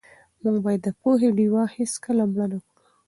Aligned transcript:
موږ 0.41 0.57
باید 0.65 0.81
د 0.83 0.89
پوهې 1.01 1.29
ډېوه 1.37 1.63
هېڅکله 1.75 2.23
مړه 2.31 2.45
نه 2.51 2.57
کړو. 2.65 2.83